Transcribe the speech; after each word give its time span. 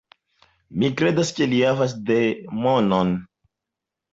Mi 0.83 0.87
kredas 1.01 1.33
ke 1.39 1.47
li 1.51 1.61
havas 1.65 1.95
demonon. 2.09 3.13